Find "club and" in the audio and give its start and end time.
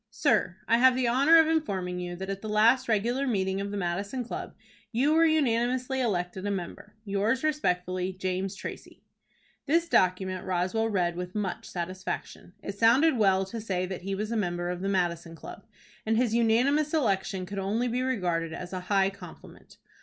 15.35-16.17